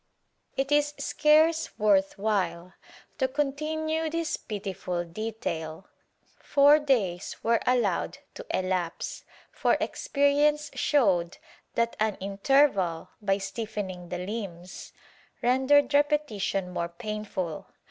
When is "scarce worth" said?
0.97-2.17